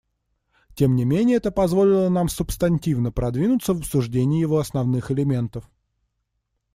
[0.73, 5.69] Тем не менее это позволило нам субстантивно продвинуться в обсуждении его основных элементов.